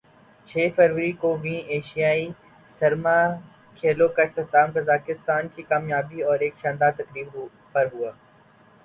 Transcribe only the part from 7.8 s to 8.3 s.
ہوا